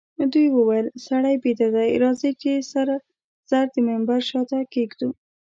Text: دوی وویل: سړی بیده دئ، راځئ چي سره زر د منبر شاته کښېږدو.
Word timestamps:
دوی 0.33 0.47
وویل: 0.51 0.87
سړی 1.07 1.35
بیده 1.43 1.67
دئ، 1.75 1.91
راځئ 2.03 2.31
چي 2.41 2.51
سره 2.73 2.95
زر 3.49 3.65
د 3.73 3.75
منبر 3.87 4.19
شاته 4.29 4.59
کښېږدو. 4.71 5.09